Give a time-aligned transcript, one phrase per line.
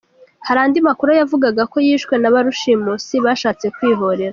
[0.47, 4.29] Hari andi makuru yavugaga ko yishwe na ba rushimusi bashatse kwihorera.